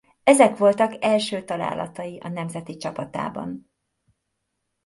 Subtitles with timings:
[0.23, 3.71] Ezek voltak első találatai a nemzeti csapatában.